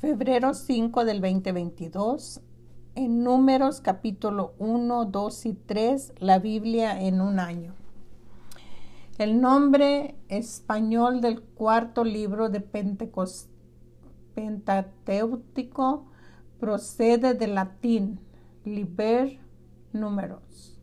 febrero 0.00 0.54
5 0.54 1.04
del 1.04 1.20
2022, 1.20 2.40
en 2.94 3.22
números 3.22 3.82
capítulo 3.82 4.54
1, 4.58 5.04
2 5.04 5.46
y 5.46 5.52
3, 5.52 6.14
la 6.20 6.38
Biblia 6.38 7.02
en 7.02 7.20
un 7.20 7.38
año. 7.38 7.74
El 9.18 9.42
nombre 9.42 10.14
español 10.30 11.20
del 11.20 11.42
cuarto 11.42 12.02
libro 12.02 12.48
de 12.48 12.62
Pentateuco 14.34 16.06
procede 16.58 17.34
del 17.34 17.54
latín 17.54 18.20
liber 18.64 19.38
números, 19.92 20.78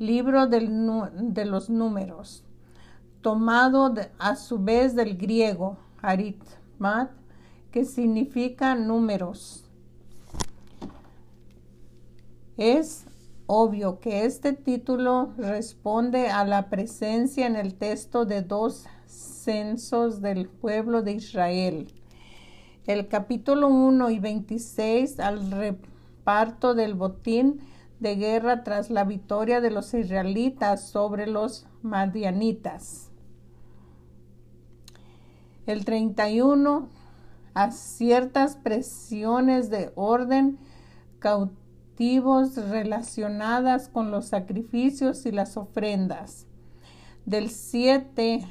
libro 0.00 0.48
de 0.48 1.44
los 1.44 1.70
números, 1.70 2.44
tomado 3.20 3.94
a 4.18 4.34
su 4.34 4.58
vez 4.58 4.96
del 4.96 5.16
griego 5.16 5.76
aritmat, 6.00 7.12
que 7.72 7.84
significa 7.86 8.74
números. 8.74 9.64
Es 12.58 13.06
obvio 13.46 13.98
que 13.98 14.24
este 14.24 14.52
título 14.52 15.32
responde 15.38 16.28
a 16.28 16.44
la 16.44 16.68
presencia 16.68 17.46
en 17.46 17.56
el 17.56 17.74
texto 17.74 18.24
de 18.26 18.42
dos 18.42 18.86
censos 19.06 20.20
del 20.20 20.48
pueblo 20.48 21.02
de 21.02 21.12
Israel. 21.12 21.92
El 22.86 23.08
capítulo 23.08 23.68
1 23.68 24.10
y 24.10 24.18
26 24.18 25.18
al 25.18 25.50
reparto 25.50 26.74
del 26.74 26.94
botín 26.94 27.60
de 28.00 28.16
guerra 28.16 28.64
tras 28.64 28.90
la 28.90 29.04
victoria 29.04 29.60
de 29.60 29.70
los 29.70 29.94
israelitas 29.94 30.88
sobre 30.88 31.26
los 31.26 31.66
madianitas. 31.82 33.10
El 35.66 35.84
31 35.84 37.01
a 37.54 37.70
ciertas 37.70 38.56
presiones 38.56 39.70
de 39.70 39.92
orden 39.94 40.58
cautivos 41.18 42.56
relacionadas 42.56 43.88
con 43.88 44.10
los 44.10 44.26
sacrificios 44.26 45.26
y 45.26 45.32
las 45.32 45.56
ofrendas. 45.56 46.46
Del 47.26 47.50
7, 47.50 48.44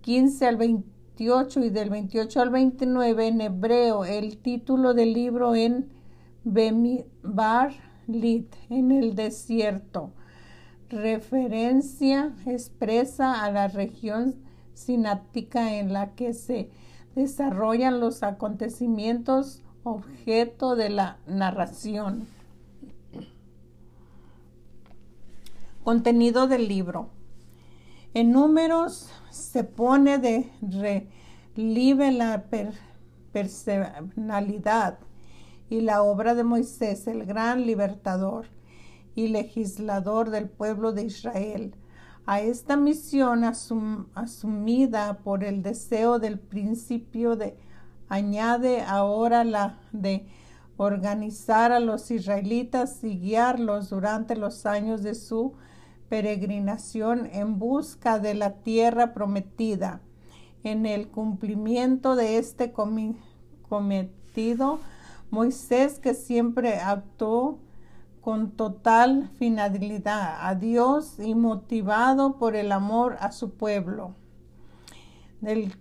15 0.00 0.46
al 0.46 0.56
28 0.56 1.60
y 1.60 1.70
del 1.70 1.90
28 1.90 2.40
al 2.40 2.50
29 2.50 3.26
en 3.26 3.40
hebreo 3.40 4.04
el 4.04 4.38
título 4.38 4.94
del 4.94 5.12
libro 5.12 5.54
en 5.54 5.88
Bemibar 6.44 7.72
Lit, 8.06 8.54
en 8.70 8.90
el 8.90 9.14
desierto. 9.14 10.12
Referencia 10.88 12.32
expresa 12.46 13.44
a 13.44 13.50
la 13.50 13.68
región 13.68 14.36
sináptica 14.72 15.74
en 15.74 15.92
la 15.92 16.14
que 16.14 16.32
se 16.32 16.70
desarrollan 17.18 17.98
los 17.98 18.22
acontecimientos 18.22 19.64
objeto 19.82 20.76
de 20.76 20.88
la 20.88 21.18
narración. 21.26 22.28
Contenido 25.82 26.46
del 26.46 26.68
libro. 26.68 27.08
En 28.14 28.30
números 28.30 29.10
se 29.30 29.64
pone 29.64 30.18
de 30.18 30.48
relieve 30.62 32.12
la 32.12 32.44
personalidad 33.32 35.00
y 35.68 35.80
la 35.80 36.04
obra 36.04 36.36
de 36.36 36.44
Moisés, 36.44 37.08
el 37.08 37.26
gran 37.26 37.66
libertador 37.66 38.46
y 39.16 39.26
legislador 39.26 40.30
del 40.30 40.48
pueblo 40.48 40.92
de 40.92 41.02
Israel 41.02 41.74
a 42.28 42.40
esta 42.42 42.76
misión 42.76 43.42
asumida 43.42 45.18
por 45.24 45.44
el 45.44 45.62
deseo 45.62 46.18
del 46.18 46.38
principio 46.38 47.36
de 47.36 47.56
añade 48.10 48.82
ahora 48.82 49.44
la 49.44 49.78
de 49.92 50.26
organizar 50.76 51.72
a 51.72 51.80
los 51.80 52.10
israelitas 52.10 53.02
y 53.02 53.18
guiarlos 53.18 53.88
durante 53.88 54.36
los 54.36 54.66
años 54.66 55.02
de 55.02 55.14
su 55.14 55.54
peregrinación 56.10 57.30
en 57.32 57.58
busca 57.58 58.18
de 58.18 58.34
la 58.34 58.56
tierra 58.56 59.14
prometida. 59.14 60.02
En 60.64 60.84
el 60.84 61.08
cumplimiento 61.08 62.14
de 62.14 62.36
este 62.36 62.74
cometido, 63.70 64.80
Moisés, 65.30 65.98
que 65.98 66.12
siempre 66.12 66.74
actuó 66.74 67.58
con 68.28 68.50
total 68.50 69.30
finalidad 69.38 70.46
a 70.46 70.54
Dios 70.54 71.14
y 71.18 71.34
motivado 71.34 72.36
por 72.36 72.56
el 72.56 72.72
amor 72.72 73.16
a 73.20 73.32
su 73.32 73.52
pueblo. 73.54 74.16
Del 75.40 75.74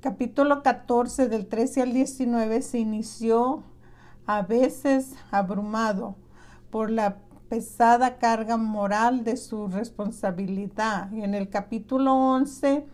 capítulo 0.00 0.62
14 0.62 1.28
del 1.28 1.48
13 1.48 1.82
al 1.82 1.92
19 1.92 2.62
se 2.62 2.78
inició 2.78 3.64
a 4.26 4.42
veces 4.42 5.16
abrumado 5.32 6.14
por 6.70 6.88
la 6.88 7.16
pesada 7.48 8.18
carga 8.18 8.56
moral 8.56 9.24
de 9.24 9.36
su 9.36 9.66
responsabilidad. 9.66 11.10
Y 11.10 11.24
en 11.24 11.34
el 11.34 11.48
capítulo 11.48 12.14
11 12.14 12.86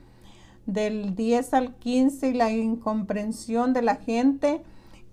del 0.65 1.15
10 1.15 1.53
al 1.53 1.75
15 1.75 2.33
la 2.33 2.51
incomprensión 2.51 3.75
de 3.75 3.83
la 3.83 3.97
gente 3.97 4.65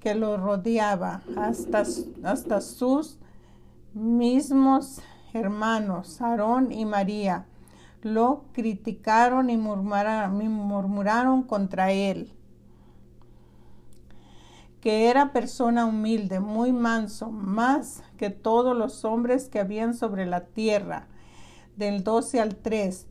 que 0.07 0.15
lo 0.15 0.37
rodeaba, 0.37 1.21
hasta, 1.35 1.83
hasta 2.23 2.61
sus 2.61 3.19
mismos 3.93 5.01
hermanos, 5.33 6.21
Aarón 6.21 6.71
y 6.71 6.85
María, 6.85 7.45
lo 8.03 8.45
criticaron 8.53 9.49
y 9.49 9.57
murmuraron, 9.57 11.43
contra 11.43 11.91
él, 11.91 12.31
que 14.79 15.09
era 15.09 15.33
persona 15.33 15.85
humilde, 15.85 16.39
muy 16.39 16.71
manso, 16.71 17.29
más 17.29 18.01
que 18.15 18.29
todos 18.29 18.77
los 18.77 19.03
hombres 19.03 19.49
que 19.49 19.59
habían 19.59 19.93
sobre 19.93 20.25
la 20.25 20.45
tierra, 20.45 21.07
del 21.75 22.05
12 22.05 22.39
al 22.39 22.55
3. 22.55 23.07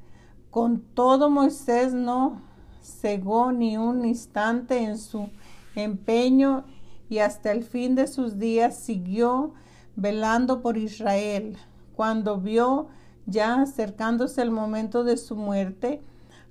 Con 0.50 0.80
todo 0.80 1.28
Moisés 1.28 1.92
no 1.92 2.40
cegó 2.80 3.52
ni 3.52 3.76
un 3.76 4.06
instante 4.06 4.78
en 4.78 4.96
su 4.96 5.28
empeño 5.74 6.64
y 7.08 7.18
hasta 7.18 7.52
el 7.52 7.64
fin 7.64 7.94
de 7.94 8.06
sus 8.06 8.38
días 8.38 8.76
siguió 8.76 9.54
velando 9.94 10.60
por 10.62 10.76
Israel. 10.76 11.56
Cuando 11.94 12.40
vio 12.40 12.88
ya 13.26 13.60
acercándose 13.60 14.42
el 14.42 14.50
momento 14.50 15.04
de 15.04 15.16
su 15.16 15.36
muerte, 15.36 16.00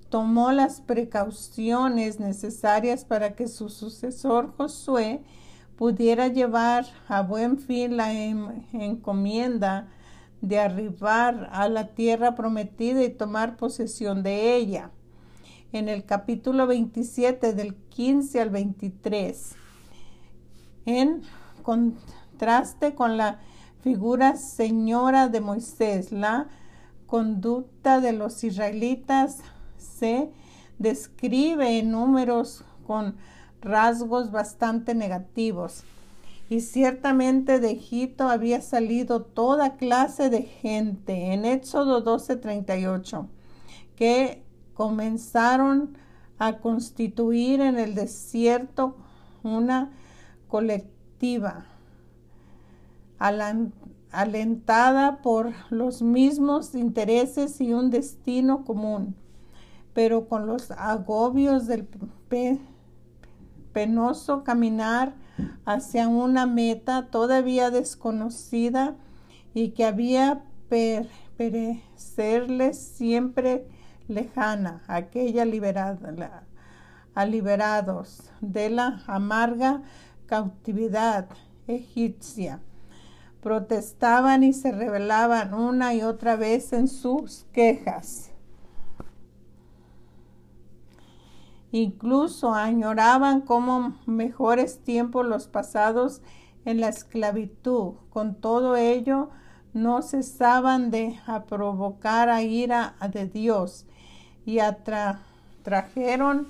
tomó 0.10 0.52
las 0.52 0.82
precauciones 0.82 2.20
necesarias 2.20 3.06
para 3.06 3.36
que 3.36 3.48
su 3.48 3.70
sucesor 3.70 4.54
Josué 4.56 5.22
pudiera 5.78 6.28
llevar 6.28 6.86
a 7.08 7.22
buen 7.22 7.58
fin 7.58 7.98
la 7.98 8.14
encomienda 8.14 9.88
de 10.42 10.60
arribar 10.60 11.50
a 11.52 11.68
la 11.68 11.88
tierra 11.96 12.36
prometida 12.36 13.04
y 13.04 13.10
tomar 13.10 13.58
posesión 13.58 14.24
de 14.24 14.56
ella. 14.56 14.92
En 15.72 15.90
el 15.90 16.06
capítulo 16.06 16.68
27 16.68 17.54
del 17.54 17.76
15 17.76 18.42
al 18.42 18.50
23 18.52 19.56
en 20.86 21.22
contraste 21.64 22.96
con 22.96 23.18
la 23.18 23.40
figura 23.82 24.36
señora 24.36 25.28
de 25.30 25.42
Moisés. 25.42 26.12
La 26.12 26.48
conducta 27.06 28.02
de 28.02 28.14
los 28.14 28.44
israelitas 28.44 29.40
se 29.78 30.32
describe 30.80 31.80
en 31.80 31.92
números 31.92 32.64
con 32.86 33.16
rasgos 33.62 34.32
bastante 34.32 34.96
negativos. 34.96 35.84
Y 36.50 36.62
ciertamente 36.62 37.60
de 37.60 37.72
Egipto 37.72 38.28
había 38.28 38.62
salido 38.62 39.24
toda 39.24 39.78
clase 39.78 40.30
de 40.30 40.44
gente 40.44 41.34
en 41.34 41.44
Éxodo 41.44 42.04
12:38, 42.04 43.28
que 43.96 44.44
comenzaron 44.76 45.98
a 46.38 46.58
constituir 46.58 47.62
en 47.62 47.80
el 47.80 47.96
desierto 47.96 48.96
una 49.42 49.92
colectiva, 50.56 51.66
alentada 54.10 55.22
por 55.22 55.52
los 55.70 56.02
mismos 56.02 56.76
intereses 56.76 57.60
y 57.60 57.74
un 57.74 57.90
destino 57.90 58.64
común, 58.64 59.18
pero 59.94 60.30
con 60.30 60.48
los 60.48 60.72
agobios 60.72 61.68
del 61.68 61.90
penoso 63.74 64.46
caminar 64.46 65.16
hacia 65.66 66.08
una 66.08 66.46
meta 66.46 67.08
todavía 67.08 67.70
desconocida 67.70 68.96
y 69.54 69.72
que 69.72 69.84
había 69.84 70.46
perecerles 70.70 72.78
siempre 72.78 73.68
lejana, 74.08 74.84
aquella 74.88 75.44
liberada, 75.44 76.46
a 77.14 77.26
liberados 77.26 78.32
de 78.40 78.70
la 78.70 79.04
amarga 79.06 79.82
cautividad 80.26 81.28
egipcia. 81.68 82.62
Protestaban 83.42 84.44
y 84.44 84.54
se 84.54 84.72
rebelaban 84.72 85.54
una 85.54 85.94
y 85.94 86.02
otra 86.02 86.36
vez 86.36 86.74
en 86.74 86.88
sus 86.88 87.46
quejas. 87.52 88.32
Incluso 91.72 92.54
añoraban 92.54 93.42
como 93.42 93.98
mejores 94.06 94.80
tiempos 94.80 95.26
los 95.26 95.48
pasados 95.48 96.22
en 96.64 96.80
la 96.82 96.88
esclavitud. 96.88 97.96
Con 98.10 98.36
todo 98.36 98.76
ello, 98.76 99.30
no 99.74 100.02
cesaban 100.02 100.90
de 100.90 101.20
provocar 101.48 102.30
a 102.30 102.42
ira 102.42 102.96
de 103.12 103.28
Dios 103.28 103.86
y 104.46 104.60
trajeron 105.64 106.48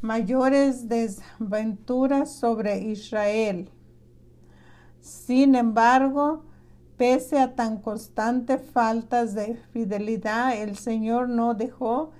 mayores 0.00 0.88
desventuras 0.88 2.32
sobre 2.32 2.78
Israel. 2.80 3.70
Sin 5.00 5.54
embargo, 5.54 6.44
pese 6.96 7.38
a 7.38 7.54
tan 7.54 7.78
constantes 7.78 8.60
faltas 8.70 9.34
de 9.34 9.56
fidelidad, 9.72 10.56
el 10.56 10.76
Señor 10.76 11.28
no 11.28 11.54
dejó 11.54 12.10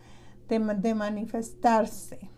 de, 0.48 0.94
manifestarse 0.94 2.30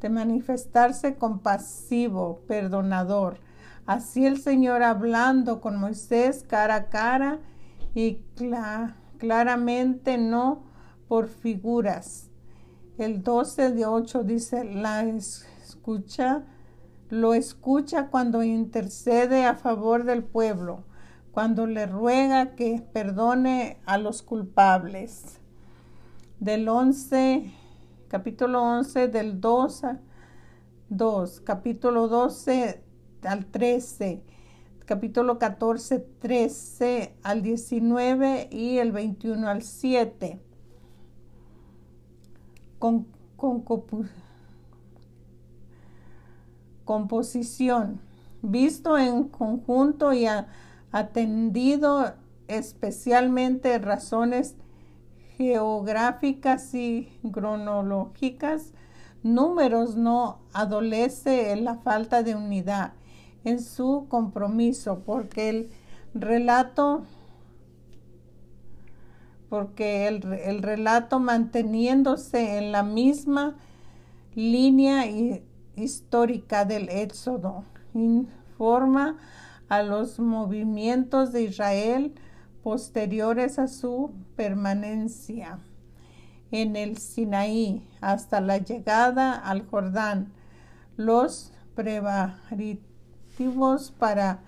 de 0.00 0.08
manifestarse 0.10 1.16
compasivo, 1.16 2.40
perdonador. 2.46 3.38
Así 3.86 4.26
el 4.26 4.40
Señor 4.40 4.82
hablando 4.82 5.60
con 5.60 5.78
Moisés 5.78 6.44
cara 6.46 6.74
a 6.74 6.88
cara 6.90 7.38
y 7.94 8.18
claramente 9.18 10.18
no 10.18 10.62
por 11.08 11.28
figuras. 11.28 12.30
El 12.98 13.22
12 13.22 13.72
de 13.72 13.86
8 13.86 14.24
dice, 14.24 14.64
la 14.64 15.02
escucha, 15.02 16.44
lo 17.10 17.34
escucha 17.34 18.08
cuando 18.08 18.42
intercede 18.42 19.44
a 19.44 19.56
favor 19.56 20.04
del 20.04 20.22
pueblo, 20.22 20.84
cuando 21.32 21.66
le 21.66 21.86
ruega 21.86 22.54
que 22.54 22.82
perdone 22.92 23.78
a 23.86 23.98
los 23.98 24.22
culpables. 24.22 25.40
Del 26.38 26.68
11 26.68 27.52
capítulo 28.14 28.62
11 28.62 29.08
del 29.08 29.40
2 29.40 29.84
a 29.84 30.00
2, 30.88 31.40
capítulo 31.40 32.06
12 32.06 32.80
al 33.24 33.46
13, 33.46 34.22
capítulo 34.86 35.40
14, 35.40 35.98
13 36.20 37.16
al 37.24 37.42
19 37.42 38.50
y 38.52 38.78
el 38.78 38.92
21 38.92 39.48
al 39.48 39.62
7. 39.62 40.40
Con, 42.84 43.06
composición, 46.84 47.98
visto 48.42 48.98
en 48.98 49.24
conjunto 49.24 50.12
y 50.12 50.26
atendido 50.92 52.12
especialmente 52.46 53.78
razones 53.78 54.56
geográficas 55.38 56.74
y 56.74 57.08
cronológicas, 57.32 58.74
números 59.22 59.96
no 59.96 60.40
adolece 60.52 61.52
en 61.52 61.64
la 61.64 61.76
falta 61.76 62.22
de 62.22 62.34
unidad 62.34 62.92
en 63.44 63.62
su 63.62 64.04
compromiso, 64.10 65.00
porque 65.06 65.48
el 65.48 65.70
relato 66.12 67.06
porque 69.54 70.08
el, 70.08 70.32
el 70.32 70.64
relato 70.64 71.20
manteniéndose 71.20 72.58
en 72.58 72.72
la 72.72 72.82
misma 72.82 73.54
línea 74.34 75.04
histórica 75.76 76.64
del 76.64 76.88
Éxodo 76.88 77.62
informa 77.94 79.16
a 79.68 79.84
los 79.84 80.18
movimientos 80.18 81.30
de 81.30 81.42
Israel 81.42 82.16
posteriores 82.64 83.60
a 83.60 83.68
su 83.68 84.10
permanencia 84.34 85.60
en 86.50 86.74
el 86.74 86.98
Sinaí 86.98 87.88
hasta 88.00 88.40
la 88.40 88.58
llegada 88.58 89.34
al 89.34 89.64
Jordán, 89.68 90.32
los 90.96 91.52
preparativos 91.76 93.92
para 94.00 94.40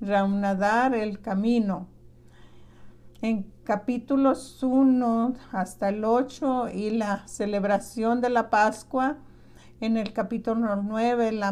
reunadar 0.00 0.94
el 0.94 1.20
camino. 1.20 1.88
En 3.20 3.52
capítulos 3.64 4.62
1 4.62 5.34
hasta 5.50 5.88
el 5.88 6.04
8 6.04 6.68
y 6.72 6.90
la 6.90 7.26
celebración 7.26 8.20
de 8.20 8.30
la 8.30 8.48
Pascua, 8.48 9.16
en 9.80 9.96
el 9.96 10.12
capítulo 10.12 10.76
9 10.76 11.32
la, 11.32 11.50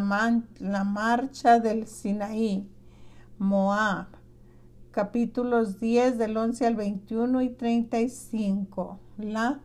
la 0.61 0.85
marcha 0.85 1.59
del 1.59 1.89
Sinaí, 1.89 2.69
Moab, 3.39 4.07
capítulos 4.93 5.81
10 5.81 6.19
del 6.19 6.37
11 6.37 6.67
al 6.67 6.77
21 6.77 7.43
y 7.43 7.51
35. 7.51 9.01
La 9.19 9.59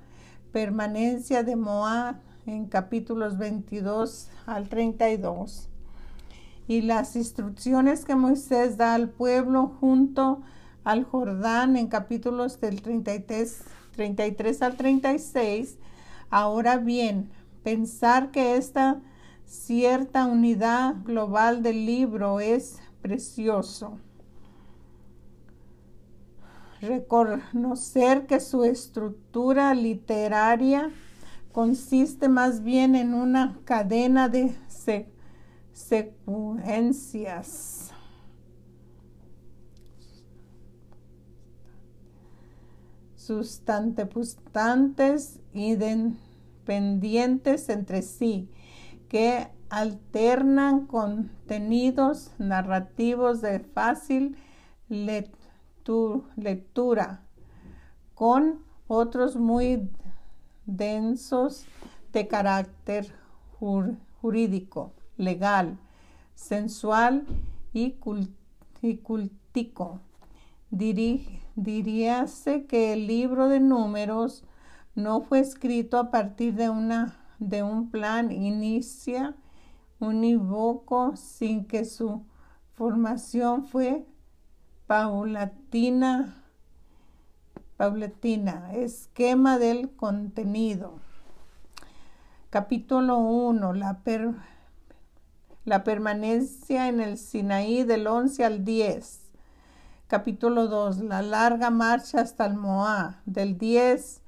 permanencia 0.51 1.44
de 1.44 1.56
Moab 1.56 2.15
en 2.47 2.65
capítulos 2.65 3.38
22 3.38 4.30
al 4.47 4.69
32. 4.69 5.69
Y 6.68 6.81
las 6.81 7.15
instrucciones 7.15 8.06
que 8.06 8.15
Moisés 8.15 8.77
da 8.77 8.95
al 8.95 9.07
pueblo 9.09 9.68
junto 9.80 10.42
al 10.83 11.04
Jordán 11.04 11.78
en 11.78 11.88
capítulos 11.88 12.60
del 12.60 12.81
33, 12.81 13.63
33 13.95 14.62
al 14.62 14.78
36. 14.78 15.78
Ahora 16.30 16.78
bien, 16.78 17.30
pensar 17.63 18.31
que 18.31 18.56
esta 18.56 19.01
cierta 19.45 20.25
unidad 20.25 20.95
global 21.04 21.63
del 21.63 21.86
libro 21.86 22.39
es 22.39 22.80
precioso 23.01 23.98
reconocer 26.81 28.25
que 28.25 28.39
su 28.39 28.63
estructura 28.63 29.75
literaria 29.75 30.89
consiste 31.51 32.28
más 32.28 32.63
bien 32.63 32.95
en 32.95 33.13
una 33.13 33.60
cadena 33.66 34.30
de 34.30 34.56
secuencias. 35.74 37.92
Sustantes 43.31 45.39
independientes 45.54 47.69
entre 47.69 48.01
sí, 48.01 48.50
que 49.10 49.48
alternan 49.69 50.88
contenidos 50.88 52.31
narrativos 52.38 53.42
de 53.42 53.60
fácil 53.60 54.38
lectura 54.89 55.42
tu 55.83 56.24
lectura 56.36 57.22
con 58.13 58.60
otros 58.88 59.35
muy 59.35 59.90
densos 60.66 61.66
de 62.14 62.28
carácter 62.28 63.14
jurídico, 64.21 64.94
legal, 65.18 65.78
sensual 66.35 67.26
y, 67.73 67.92
cultico. 67.92 70.00
Diríase 71.63 72.65
que 72.65 72.94
el 72.94 73.07
libro 73.07 73.47
de 73.47 73.59
números 73.59 74.44
no 74.95 75.21
fue 75.21 75.39
escrito 75.39 75.97
a 75.97 76.11
partir 76.11 76.56
de, 76.56 76.69
una, 76.69 77.18
de 77.39 77.63
un 77.63 77.89
plan 77.89 78.31
inicia 78.31 79.35
unívoco 79.99 81.15
sin 81.15 81.65
que 81.65 81.85
su 81.85 82.25
formación 82.73 83.68
fue 83.68 84.06
paulatina, 84.87 86.44
paulatina, 87.77 88.73
esquema 88.73 89.57
del 89.59 89.91
contenido. 89.91 90.99
Capítulo 92.49 93.19
1, 93.19 93.73
la, 93.73 94.01
la 95.63 95.83
permanencia 95.83 96.89
en 96.89 96.99
el 96.99 97.18
Sinaí 97.18 97.83
del 97.83 98.07
11 98.07 98.44
al 98.44 98.65
10. 98.65 99.31
Capítulo 100.11 100.68
2, 100.68 101.03
la 101.03 101.21
larga 101.21 101.69
marcha 101.69 102.19
hasta 102.19 102.45
el 102.45 102.56
Moá, 102.56 103.21
del 103.25 103.57
10, 103.57 104.21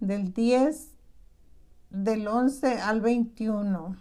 del 0.00 0.32
10, 0.32 0.94
del 1.90 2.26
11 2.26 2.80
al 2.80 3.02
21. 3.02 3.94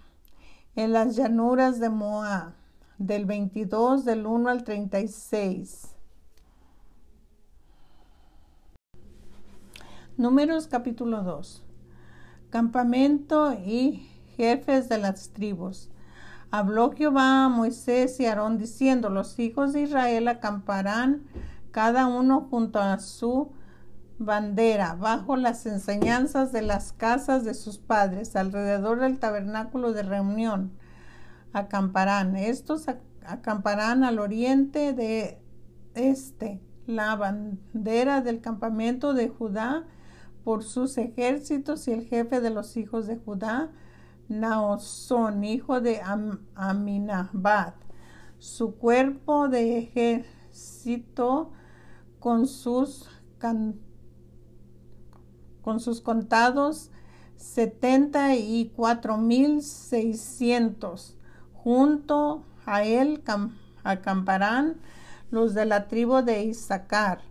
En 0.78 0.94
las 0.94 1.18
llanuras 1.18 1.82
de 1.82 1.90
Moá 1.90 2.54
del 2.98 3.26
22 3.26 4.06
del 4.06 4.26
1 4.26 4.48
al 4.48 4.64
36. 4.64 5.90
Números 10.16 10.68
capítulo 10.68 11.24
2. 11.24 11.62
Campamento 12.50 13.52
y 13.52 14.08
jefes 14.38 14.88
de 14.88 15.00
las 15.00 15.32
tribus. 15.32 15.90
Habló 16.58 16.92
Jehová 16.94 17.44
a 17.44 17.50
Moisés 17.50 18.18
y 18.22 18.28
Aarón 18.28 18.58
diciendo, 18.58 19.10
los 19.10 19.38
hijos 19.40 19.74
de 19.74 19.82
Israel 19.82 20.30
acamparán 20.30 21.24
cada 21.72 22.08
uno 22.08 22.48
junto 22.50 22.80
a 22.80 22.98
su 23.00 23.52
bandera, 24.20 24.96
bajo 24.96 25.36
las 25.36 25.66
enseñanzas 25.66 26.54
de 26.54 26.62
las 26.62 26.94
casas 26.94 27.44
de 27.44 27.56
sus 27.56 27.78
padres, 27.78 28.38
alrededor 28.38 29.02
del 29.02 29.20
tabernáculo 29.20 29.92
de 29.92 30.04
reunión 30.04 30.72
acamparán. 31.52 32.38
Estos 32.38 32.86
acamparán 33.26 34.06
al 34.06 34.20
oriente 34.20 34.94
de 34.94 35.42
este. 35.94 36.62
La 36.88 37.18
bandera 37.18 38.22
del 38.22 38.40
campamento 38.40 39.14
de 39.14 39.28
Judá 39.28 39.84
por 40.46 40.64
sus 40.64 40.98
ejércitos 40.98 41.90
y 41.90 41.92
el 41.92 42.06
jefe 42.06 42.40
de 42.40 42.50
los 42.50 42.78
hijos 42.78 43.08
de 43.08 43.18
Judá, 43.18 43.72
Naosón, 44.30 45.44
hijo 45.44 45.82
de 45.82 46.02
Am 46.02 46.46
Aminabad, 46.56 47.74
su 48.40 48.76
cuerpo 48.76 49.48
de 49.48 49.78
ejército 49.78 51.52
con 52.20 52.48
sus, 52.48 53.10
con 55.62 55.80
sus 55.80 56.02
contados 56.02 56.92
setenta 57.36 58.36
y 58.36 58.72
cuatro 58.76 59.18
mil 59.18 59.62
seiscientos. 59.62 61.18
Junto 61.54 62.46
a 62.66 62.84
él 62.84 63.24
acamparán 63.84 64.78
los 65.32 65.54
de 65.54 65.66
la 65.66 65.88
tribu 65.88 66.22
de 66.22 66.44
Isaacar 66.46 67.22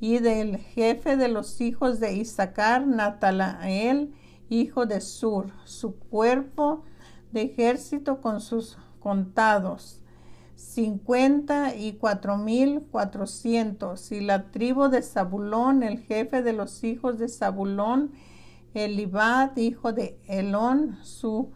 y 0.00 0.18
del 0.18 0.56
jefe 0.58 1.16
de 1.16 1.28
los 1.28 1.60
hijos 1.60 2.00
de 2.00 2.14
Isaacar, 2.14 2.86
Natalael, 2.86 4.14
hijo 4.48 4.86
de 4.86 5.00
Sur, 5.00 5.52
su 5.64 5.96
cuerpo 5.96 6.84
de 7.32 7.42
ejército 7.42 8.20
con 8.20 8.40
sus 8.40 8.78
contados, 9.00 10.00
cincuenta 10.54 11.74
y 11.74 11.94
cuatro 11.94 12.38
mil 12.38 12.82
cuatrocientos, 12.82 14.10
y 14.12 14.20
la 14.20 14.50
tribu 14.50 14.88
de 14.88 15.02
Zabulón, 15.02 15.82
el 15.82 15.98
jefe 15.98 16.42
de 16.42 16.52
los 16.52 16.82
hijos 16.84 17.18
de 17.18 17.28
Zabulón, 17.28 18.12
Elibad, 18.74 19.56
hijo 19.56 19.92
de 19.92 20.18
Elón, 20.26 20.98
su 21.02 21.52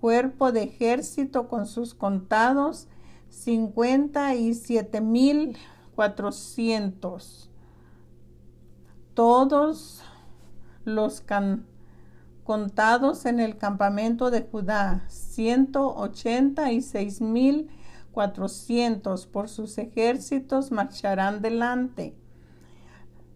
cuerpo 0.00 0.52
de 0.52 0.64
ejército 0.64 1.48
con 1.48 1.66
sus 1.66 1.94
contados, 1.94 2.88
cincuenta 3.28 4.34
y 4.34 4.54
siete 4.54 5.00
mil 5.00 5.56
cuatrocientos. 5.94 7.50
Todos 9.14 10.02
los 10.84 11.20
contados 12.46 13.26
en 13.26 13.40
el 13.40 13.58
campamento 13.58 14.30
de 14.30 14.42
Judá, 14.42 15.04
ciento 15.08 15.94
ochenta 15.96 16.70
y 16.70 16.80
seis 16.80 17.20
mil 17.20 17.68
cuatrocientos 18.12 19.26
por 19.26 19.48
sus 19.48 19.76
ejércitos 19.78 20.70
marcharán 20.70 21.42
delante. 21.42 22.16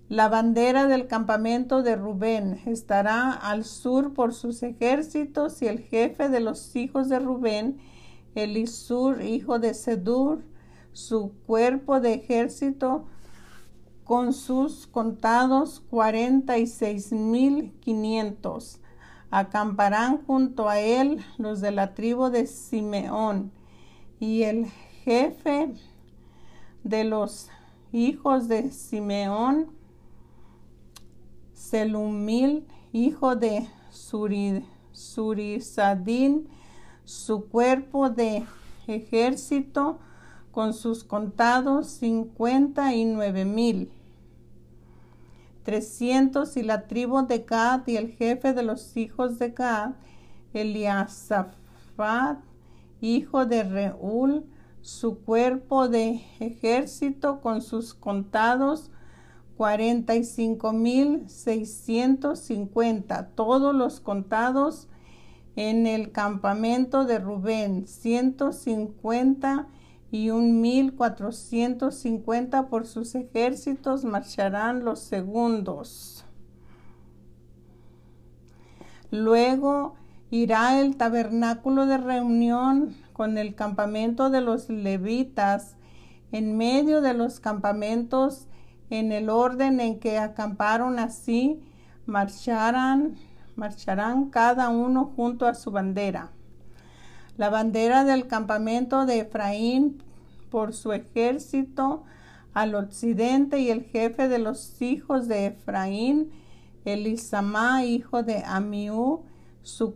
La 0.08 0.28
bandera 0.28 0.86
del 0.86 1.08
campamento 1.08 1.82
de 1.82 1.96
Rubén 1.96 2.60
estará 2.66 3.32
al 3.32 3.64
sur 3.64 4.14
por 4.14 4.32
sus 4.32 4.62
ejércitos 4.62 5.60
y 5.60 5.66
el 5.66 5.80
jefe 5.80 6.28
de 6.28 6.40
los 6.40 6.74
hijos 6.76 7.08
de 7.08 7.18
Rubén, 7.18 7.78
Elisur, 8.36 9.22
hijo 9.22 9.58
de 9.58 9.74
Sedur, 9.74 10.44
su 10.92 11.32
cuerpo 11.46 12.00
de 12.00 12.14
ejército 12.14 13.06
con 14.04 14.32
sus 14.32 14.86
contados 14.86 15.80
cuarenta 15.80 16.58
y 16.58 16.66
seis 16.66 17.12
mil 17.12 17.72
quinientos. 17.80 18.79
Acamparán 19.30 20.24
junto 20.26 20.68
a 20.68 20.80
él 20.80 21.24
los 21.38 21.60
de 21.60 21.70
la 21.70 21.94
tribu 21.94 22.30
de 22.30 22.46
Simeón 22.46 23.52
y 24.18 24.42
el 24.42 24.66
jefe 25.04 25.72
de 26.82 27.04
los 27.04 27.48
hijos 27.92 28.48
de 28.48 28.72
Simeón, 28.72 29.68
Selumil, 31.54 32.66
hijo 32.92 33.36
de 33.36 33.68
Surisadín, 34.92 36.48
su 37.04 37.46
cuerpo 37.46 38.10
de 38.10 38.44
ejército 38.86 40.00
con 40.50 40.74
sus 40.74 41.04
contados 41.04 41.86
cincuenta 41.86 42.94
y 42.94 43.04
nueve 43.04 43.44
mil. 43.44 43.92
300 45.62 46.56
y 46.56 46.62
la 46.62 46.86
tribu 46.86 47.26
de 47.26 47.40
Gad 47.40 47.86
y 47.86 47.96
el 47.96 48.10
jefe 48.10 48.52
de 48.52 48.62
los 48.62 48.96
hijos 48.96 49.38
de 49.38 49.50
Gad, 49.50 49.92
Eliasafat, 50.52 52.38
hijo 53.00 53.46
de 53.46 53.62
Reúl, 53.62 54.44
su 54.80 55.18
cuerpo 55.20 55.88
de 55.88 56.22
ejército 56.40 57.40
con 57.40 57.60
sus 57.60 57.94
contados 57.94 58.90
cuarenta 59.56 60.16
y 60.16 60.24
cinco 60.24 60.72
mil 60.72 61.28
seiscientos 61.28 62.38
cincuenta, 62.38 63.28
todos 63.34 63.74
los 63.74 64.00
contados 64.00 64.88
en 65.54 65.86
el 65.86 66.12
campamento 66.12 67.04
de 67.04 67.18
Rubén, 67.18 67.86
ciento 67.86 68.52
cincuenta 68.52 69.68
y 70.10 70.30
un 70.30 70.60
mil 70.60 70.94
cuatrocientos 70.94 71.96
cincuenta 71.96 72.66
por 72.68 72.86
sus 72.86 73.14
ejércitos 73.14 74.04
marcharán 74.04 74.84
los 74.84 75.00
segundos. 75.00 76.24
Luego 79.10 79.94
irá 80.30 80.80
el 80.80 80.96
tabernáculo 80.96 81.86
de 81.86 81.98
reunión 81.98 82.94
con 83.12 83.38
el 83.38 83.54
campamento 83.54 84.30
de 84.30 84.40
los 84.40 84.68
levitas 84.68 85.76
en 86.32 86.56
medio 86.56 87.00
de 87.00 87.14
los 87.14 87.40
campamentos 87.40 88.46
en 88.88 89.12
el 89.12 89.30
orden 89.30 89.80
en 89.80 89.98
que 89.98 90.18
acamparon 90.18 90.98
así 90.98 91.60
marcharán 92.06 93.16
marcharán 93.56 94.30
cada 94.30 94.68
uno 94.68 95.12
junto 95.16 95.46
a 95.46 95.54
su 95.54 95.70
bandera 95.70 96.30
la 97.40 97.48
bandera 97.48 98.04
del 98.04 98.26
campamento 98.26 99.06
de 99.06 99.20
Efraín 99.20 100.02
por 100.50 100.74
su 100.74 100.92
ejército 100.92 102.04
al 102.52 102.74
occidente 102.74 103.60
y 103.60 103.70
el 103.70 103.84
jefe 103.84 104.28
de 104.28 104.38
los 104.38 104.82
hijos 104.82 105.26
de 105.26 105.46
Efraín, 105.46 106.32
Elisama, 106.84 107.82
hijo 107.86 108.22
de 108.22 108.44
Amiú, 108.44 109.22
su 109.62 109.94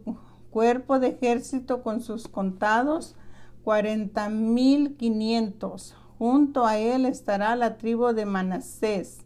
cuerpo 0.48 0.98
de 0.98 1.08
ejército 1.08 1.82
con 1.82 2.00
sus 2.00 2.28
contados, 2.28 3.14
cuarenta 3.62 4.30
mil 4.30 4.96
quinientos. 4.96 5.94
Junto 6.16 6.64
a 6.64 6.78
él 6.78 7.04
estará 7.04 7.56
la 7.56 7.76
tribu 7.76 8.14
de 8.14 8.24
Manasés 8.24 9.18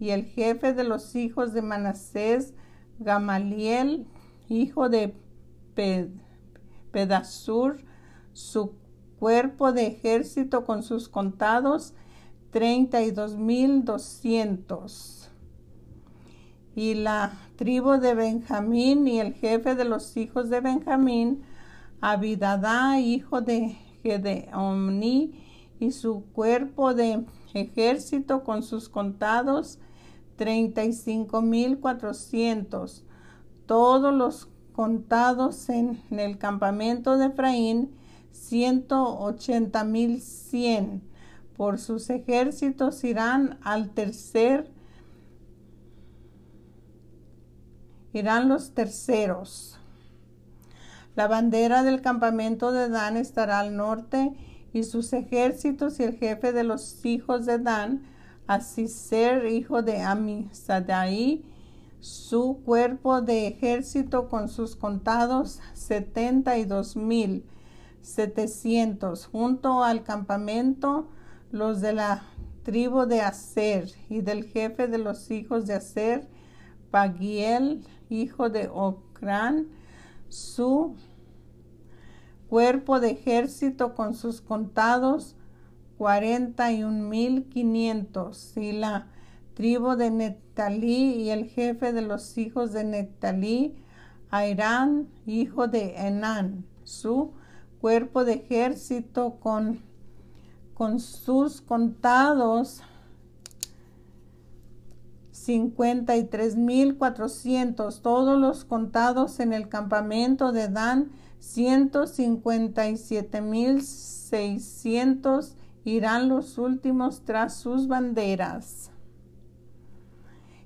y 0.00 0.08
el 0.08 0.24
jefe 0.24 0.72
de 0.72 0.84
los 0.84 1.14
hijos 1.16 1.52
de 1.52 1.60
Manasés, 1.60 2.54
Gamaliel, 2.98 4.06
hijo 4.48 4.88
de 4.88 5.14
Ped 5.74 6.08
Pedasur, 6.92 7.78
su 8.32 8.74
cuerpo 9.18 9.72
de 9.72 9.86
ejército 9.86 10.64
con 10.64 10.82
sus 10.82 11.08
contados, 11.08 11.94
treinta 12.50 13.02
y 13.02 13.12
la 16.94 17.32
tribu 17.56 17.92
de 17.98 18.14
Benjamín 18.14 19.06
y 19.06 19.20
el 19.20 19.34
jefe 19.34 19.74
de 19.74 19.84
los 19.84 20.16
hijos 20.16 20.48
de 20.50 20.60
Benjamín, 20.60 21.42
Abidadá, 22.00 22.98
hijo 22.98 23.40
de 23.40 23.76
Gedeoni, 24.02 25.38
y 25.78 25.90
su 25.90 26.24
cuerpo 26.32 26.94
de 26.94 27.24
ejército 27.54 28.44
con 28.44 28.62
sus 28.62 28.88
contados, 28.88 29.78
treinta 30.36 30.84
y 30.84 30.92
cinco 30.92 31.42
mil 31.42 31.78
cuatrocientos. 31.78 33.04
Todos 33.66 34.14
los 34.14 34.48
contados 34.72 35.68
en, 35.68 36.02
el 36.10 36.38
campamento 36.38 37.18
de 37.18 37.26
Efraín, 37.26 37.90
ciento 38.32 39.18
ochenta 39.18 39.84
mil 39.84 40.20
cien. 40.20 41.02
Por 41.56 41.78
sus 41.78 42.10
ejércitos 42.10 43.04
irán 43.04 43.58
al 43.62 43.90
tercer, 43.90 44.70
irán 48.12 48.48
los 48.48 48.72
terceros. 48.72 49.78
La 51.14 51.28
bandera 51.28 51.82
del 51.82 52.00
campamento 52.00 52.72
de 52.72 52.88
Dan 52.88 53.16
estará 53.18 53.60
al 53.60 53.76
norte 53.76 54.32
y 54.72 54.84
sus 54.84 55.12
ejércitos 55.12 56.00
y 56.00 56.04
el 56.04 56.16
jefe 56.16 56.52
de 56.52 56.64
los 56.64 57.04
hijos 57.04 57.44
de 57.44 57.58
Dan, 57.58 58.02
ser 58.88 59.46
hijo 59.46 59.82
de 59.82 60.00
Amisadai, 60.00 61.44
su 62.02 62.60
cuerpo 62.64 63.20
de 63.22 63.46
ejército 63.46 64.28
con 64.28 64.48
sus 64.48 64.74
contados 64.74 65.60
setenta 65.72 66.58
y 66.58 66.64
dos 66.64 66.96
mil 66.96 67.44
setecientos 68.00 69.26
junto 69.26 69.84
al 69.84 70.02
campamento 70.02 71.06
los 71.52 71.80
de 71.80 71.92
la 71.92 72.24
tribu 72.64 73.06
de 73.06 73.20
Aser 73.20 73.88
y 74.08 74.20
del 74.20 74.46
jefe 74.46 74.88
de 74.88 74.98
los 74.98 75.30
hijos 75.30 75.68
de 75.68 75.74
Aser 75.74 76.28
Pagiel 76.90 77.84
hijo 78.10 78.50
de 78.50 78.68
Ocrán 78.68 79.68
su 80.28 80.96
cuerpo 82.48 82.98
de 82.98 83.10
ejército 83.10 83.94
con 83.94 84.14
sus 84.14 84.40
contados 84.40 85.36
cuarenta 85.98 86.72
y 86.72 86.82
un 86.82 87.08
mil 87.08 87.44
quinientos 87.44 88.56
y 88.56 88.72
la 88.72 89.06
tribu 89.54 89.96
de 89.96 90.10
Netalí 90.10 91.14
y 91.14 91.30
el 91.30 91.46
jefe 91.46 91.92
de 91.92 92.02
los 92.02 92.38
hijos 92.38 92.72
de 92.72 92.84
Netalí, 92.84 93.74
Airán, 94.30 95.08
hijo 95.26 95.68
de 95.68 95.96
Enán, 95.96 96.64
su 96.84 97.32
cuerpo 97.80 98.24
de 98.24 98.34
ejército 98.34 99.38
con, 99.40 99.80
con 100.74 101.00
sus 101.00 101.60
contados 101.60 102.82
cincuenta 105.32 106.16
y 106.16 106.24
tres 106.24 106.54
mil 106.54 106.96
cuatrocientos, 106.96 108.00
todos 108.00 108.38
los 108.38 108.64
contados 108.64 109.40
en 109.40 109.52
el 109.52 109.68
campamento 109.68 110.52
de 110.52 110.68
Dan, 110.68 111.10
ciento 111.40 112.06
cincuenta 112.06 112.88
y 112.88 112.96
siete 112.96 113.40
mil 113.40 113.82
seiscientos. 113.82 115.56
Irán 115.84 116.28
los 116.28 116.58
últimos 116.58 117.22
tras 117.24 117.56
sus 117.56 117.88
banderas. 117.88 118.91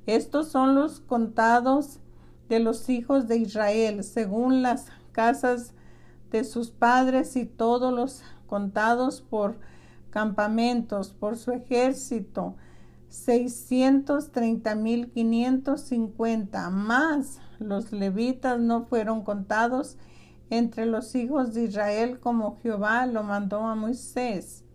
Estos 0.06 0.48
son 0.48 0.74
los 0.74 1.00
contados 1.00 1.98
de 2.48 2.60
los 2.60 2.88
hijos 2.88 3.26
de 3.26 3.38
Israel, 3.38 4.04
según 4.04 4.62
las 4.62 4.86
casas 5.12 5.72
de 6.30 6.44
sus 6.44 6.70
padres 6.70 7.36
y 7.36 7.44
todos 7.44 7.92
los 7.92 8.22
contados 8.46 9.20
por 9.20 9.58
campamentos, 10.10 11.12
por 11.12 11.36
su 11.36 11.50
ejército, 11.52 12.54
seiscientos 13.08 14.30
treinta 14.30 14.74
mil 14.74 15.10
quinientos 15.10 15.82
cincuenta 15.82 16.70
más 16.70 17.40
los 17.58 17.92
levitas 17.92 18.60
no 18.60 18.84
fueron 18.84 19.22
contados 19.22 19.96
entre 20.50 20.86
los 20.86 21.14
hijos 21.14 21.54
de 21.54 21.64
Israel 21.64 22.20
como 22.20 22.58
Jehová 22.62 23.06
lo 23.06 23.22
mandó 23.22 23.60
a 23.62 23.74
Moisés. 23.74 24.65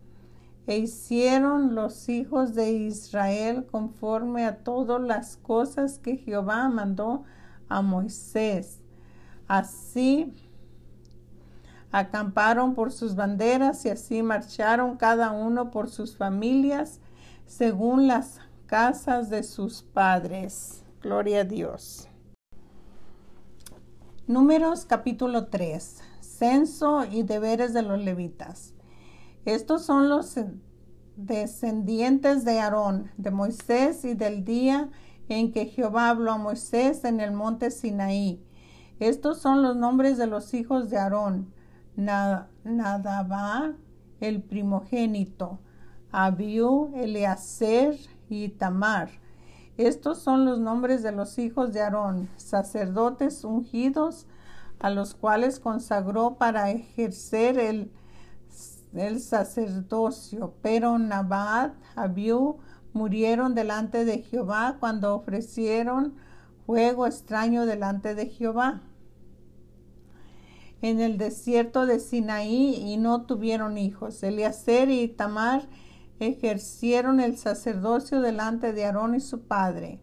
E 0.67 0.77
hicieron 0.77 1.75
los 1.75 2.07
hijos 2.07 2.53
de 2.53 2.71
Israel 2.71 3.65
conforme 3.69 4.45
a 4.45 4.63
todas 4.63 5.01
las 5.01 5.37
cosas 5.37 5.97
que 5.97 6.17
Jehová 6.17 6.69
mandó 6.69 7.23
a 7.67 7.81
Moisés. 7.81 8.79
Así 9.47 10.33
acamparon 11.91 12.73
por 12.73 12.91
sus 12.91 13.15
banderas 13.15 13.85
y 13.85 13.89
así 13.89 14.23
marcharon 14.23 14.97
cada 14.97 15.31
uno 15.31 15.71
por 15.71 15.89
sus 15.89 16.15
familias 16.15 16.99
según 17.45 18.07
las 18.07 18.39
casas 18.65 19.29
de 19.29 19.43
sus 19.43 19.81
padres. 19.81 20.85
Gloria 21.01 21.41
a 21.41 21.43
Dios. 21.43 22.07
Números 24.27 24.85
capítulo 24.85 25.47
3. 25.47 26.01
Censo 26.21 27.03
y 27.03 27.23
deberes 27.23 27.73
de 27.73 27.81
los 27.81 27.99
levitas. 27.99 28.73
Estos 29.45 29.83
son 29.83 30.09
los 30.09 30.35
descendientes 31.15 32.45
de 32.45 32.59
Aarón, 32.59 33.11
de 33.17 33.31
Moisés 33.31 34.05
y 34.05 34.13
del 34.13 34.45
día 34.45 34.89
en 35.29 35.51
que 35.51 35.65
Jehová 35.65 36.09
habló 36.09 36.33
a 36.33 36.37
Moisés 36.37 37.03
en 37.05 37.19
el 37.19 37.31
monte 37.31 37.71
Sinaí. 37.71 38.43
Estos 38.99 39.39
son 39.39 39.63
los 39.63 39.75
nombres 39.75 40.17
de 40.17 40.27
los 40.27 40.53
hijos 40.53 40.89
de 40.89 40.97
Aarón. 40.97 41.51
Nadabá, 41.95 43.73
el 44.19 44.41
primogénito, 44.41 45.59
Abiú, 46.11 46.91
Eleazer 46.95 47.97
y 48.29 48.49
Tamar. 48.49 49.09
Estos 49.77 50.19
son 50.19 50.45
los 50.45 50.59
nombres 50.59 51.01
de 51.01 51.11
los 51.11 51.39
hijos 51.39 51.73
de 51.73 51.81
Aarón, 51.81 52.29
sacerdotes 52.37 53.43
ungidos, 53.43 54.27
a 54.79 54.89
los 54.89 55.15
cuales 55.15 55.59
consagró 55.59 56.35
para 56.35 56.71
ejercer 56.71 57.57
el, 57.57 57.91
el 58.93 59.19
sacerdocio. 59.19 60.53
Pero 60.61 60.97
Nabat, 60.97 61.73
Abiú, 61.95 62.57
murieron 62.93 63.55
delante 63.55 64.05
de 64.05 64.19
Jehová 64.19 64.77
cuando 64.79 65.15
ofrecieron 65.15 66.15
fuego 66.65 67.07
extraño 67.07 67.65
delante 67.65 68.15
de 68.15 68.27
Jehová 68.27 68.81
en 70.81 70.99
el 70.99 71.17
desierto 71.17 71.85
de 71.85 71.99
Sinaí 71.99 72.75
y 72.75 72.97
no 72.97 73.23
tuvieron 73.25 73.77
hijos. 73.77 74.21
Eliezer 74.23 74.89
y 74.89 75.07
Tamar 75.07 75.67
ejercieron 76.19 77.19
el 77.19 77.37
sacerdocio 77.37 78.21
delante 78.21 78.73
de 78.73 78.85
Aarón 78.85 79.15
y 79.15 79.19
su 79.19 79.41
padre. 79.41 80.01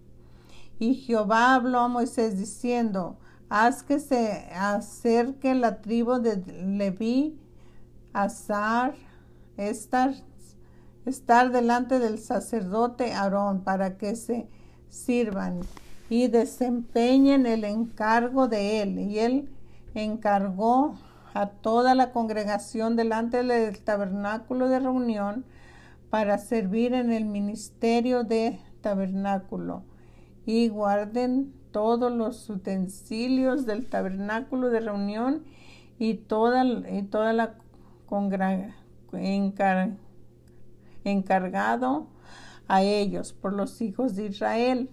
Y 0.79 0.95
Jehová 0.95 1.55
habló 1.55 1.81
a 1.81 1.89
Moisés 1.89 2.39
diciendo, 2.39 3.19
haz 3.49 3.83
que 3.83 3.99
se 3.99 4.49
acerque 4.53 5.55
la 5.55 5.81
tribu 5.81 6.21
de 6.21 6.37
Leví, 6.37 7.41
Azar, 8.13 8.95
estar, 9.57 10.15
estar 11.07 11.51
delante 11.53 11.99
del 11.99 12.19
sacerdote 12.19 13.13
Aarón 13.13 13.63
para 13.63 13.97
que 13.99 14.17
se 14.17 14.49
sirvan 14.89 15.61
y 16.11 16.29
desempeñen 16.29 17.47
el 17.47 17.65
encargo 17.65 18.49
de 18.49 18.83
él. 18.83 18.99
Y 18.99 19.19
él 19.19 19.49
encargó 19.95 20.99
a 21.35 21.47
toda 21.49 21.95
la 21.95 22.13
congregación 22.13 22.97
delante 22.97 23.43
del 23.43 23.79
tabernáculo 23.81 24.69
de 24.69 24.81
reunión 24.81 25.45
para 26.11 26.39
servir 26.39 26.95
en 26.95 27.13
el 27.13 27.27
ministerio 27.27 28.25
de 28.25 28.59
tabernáculo 28.81 29.83
y 30.47 30.69
guarden 30.69 31.53
todos 31.71 32.11
los 32.11 32.49
utensilios 32.49 33.67
del 33.67 33.87
tabernáculo 33.87 34.71
de 34.71 34.81
reunión 34.81 35.45
y 35.99 36.15
toda, 36.15 36.65
y 36.65 37.03
toda 37.03 37.33
la 37.35 37.55
encargado 41.05 42.07
a 42.67 42.83
ellos 42.83 43.33
por 43.33 43.53
los 43.53 43.81
hijos 43.81 44.15
de 44.15 44.27
Israel. 44.27 44.91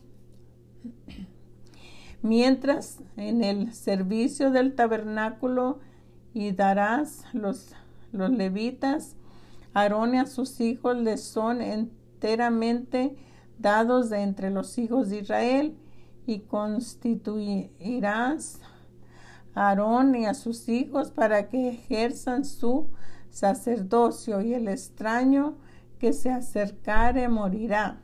Mientras 2.21 2.99
en 3.17 3.43
el 3.43 3.73
servicio 3.73 4.51
del 4.51 4.75
tabernáculo 4.75 5.79
y 6.33 6.51
darás 6.51 7.25
los, 7.33 7.73
los 8.11 8.31
levitas, 8.31 9.15
Aarón 9.73 10.15
y 10.15 10.19
a 10.19 10.25
sus 10.25 10.61
hijos 10.61 10.97
les 10.97 11.21
son 11.21 11.61
enteramente 11.61 13.15
dados 13.59 14.09
de 14.09 14.21
entre 14.21 14.49
los 14.49 14.77
hijos 14.77 15.09
de 15.09 15.19
Israel 15.19 15.77
y 16.25 16.39
constituirás 16.39 18.61
Aarón 19.55 20.15
y 20.15 20.25
a 20.25 20.33
sus 20.33 20.69
hijos 20.69 21.11
para 21.11 21.49
que 21.49 21.69
ejerzan 21.69 22.45
su 22.45 22.87
sacerdocio 23.29 24.41
y 24.41 24.53
el 24.53 24.67
extraño 24.67 25.55
que 25.99 26.13
se 26.13 26.29
acercare 26.29 27.27
morirá. 27.29 28.01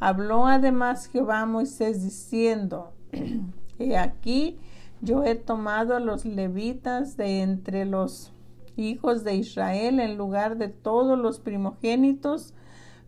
Habló 0.00 0.46
además 0.46 1.06
Jehová 1.06 1.40
a 1.40 1.46
Moisés 1.46 2.02
diciendo, 2.02 2.92
He 3.78 3.96
aquí, 3.96 4.58
yo 5.02 5.24
he 5.24 5.34
tomado 5.34 5.94
a 5.94 6.00
los 6.00 6.24
levitas 6.24 7.16
de 7.16 7.42
entre 7.42 7.84
los 7.84 8.32
hijos 8.76 9.24
de 9.24 9.36
Israel 9.36 10.00
en 10.00 10.16
lugar 10.16 10.56
de 10.56 10.68
todos 10.68 11.18
los 11.18 11.40
primogénitos, 11.40 12.54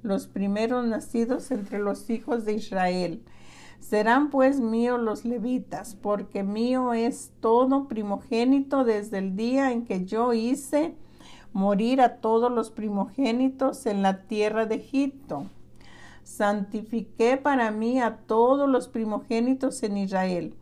los 0.03 0.27
primeros 0.27 0.87
nacidos 0.87 1.51
entre 1.51 1.79
los 1.79 2.11
hijos 2.11 2.45
de 2.45 2.55
Israel. 2.55 3.23
Serán 3.81 4.31
pues 4.31 4.61
míos 4.61 5.01
los 5.01 5.25
levitas, 5.25 5.95
porque 5.95 6.43
mío 6.43 6.93
es 6.93 7.33
todo 7.41 7.89
primogénito 7.89 8.85
desde 8.85 9.19
el 9.19 9.37
día 9.37 9.73
en 9.73 9.85
que 9.85 10.05
yo 10.05 10.33
hice 10.33 10.95
morir 11.53 12.01
a 12.01 12.17
todos 12.17 12.53
los 12.53 12.71
primogénitos 12.71 13.87
en 13.87 14.03
la 14.03 14.23
tierra 14.23 14.67
de 14.67 14.75
Egipto 14.77 15.47
santifiqué 16.29 17.39
para 17.39 17.71
mí 17.71 18.01
a 18.01 18.19
todos 18.19 18.69
los 18.69 18.87
primogénitos 18.87 19.83
en 19.83 19.97
Israel, 19.97 20.55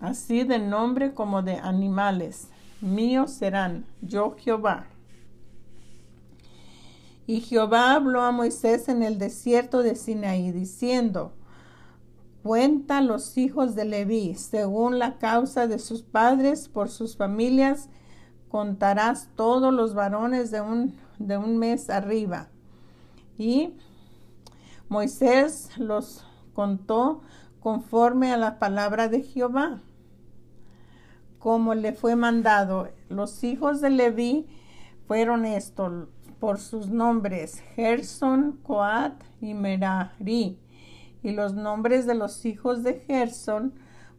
así 0.00 0.44
de 0.44 0.60
nombre 0.60 1.14
como 1.14 1.42
de 1.42 1.56
animales. 1.56 2.48
Míos 2.80 3.32
serán, 3.32 3.84
yo 4.00 4.36
Jehová. 4.38 4.86
Y 7.26 7.40
Jehová 7.40 7.94
habló 7.94 8.22
a 8.22 8.30
Moisés 8.30 8.88
en 8.88 9.02
el 9.02 9.18
desierto 9.18 9.82
de 9.82 9.96
Sinaí, 9.96 10.52
diciendo, 10.52 11.32
Cuenta 12.42 13.00
los 13.00 13.38
hijos 13.38 13.74
de 13.76 13.84
Leví, 13.84 14.34
según 14.34 14.98
la 14.98 15.18
causa 15.18 15.68
de 15.68 15.78
sus 15.78 16.02
padres, 16.02 16.68
por 16.68 16.88
sus 16.88 17.16
familias, 17.16 17.88
contarás 18.48 19.30
todos 19.36 19.72
los 19.72 19.94
varones 19.94 20.50
de 20.50 20.60
un, 20.60 20.96
de 21.18 21.36
un 21.36 21.58
mes 21.58 21.88
arriba. 21.88 22.48
Y 23.38 23.74
Moisés 24.88 25.70
los 25.78 26.26
contó 26.52 27.22
conforme 27.60 28.32
a 28.32 28.36
la 28.36 28.58
palabra 28.58 29.08
de 29.08 29.22
Jehová, 29.22 29.80
como 31.38 31.74
le 31.74 31.92
fue 31.92 32.16
mandado. 32.16 32.88
Los 33.08 33.44
hijos 33.44 33.80
de 33.80 33.90
Leví 33.90 34.46
fueron 35.06 35.44
estos 35.44 36.08
por 36.40 36.58
sus 36.58 36.88
nombres, 36.88 37.62
Gerson, 37.76 38.58
Coat 38.64 39.14
y 39.40 39.54
Merari. 39.54 40.58
Y 41.22 41.32
los 41.32 41.54
nombres 41.54 42.06
de 42.06 42.14
los 42.14 42.44
hijos 42.44 42.82
de 42.82 43.00
Gerson 43.06 43.74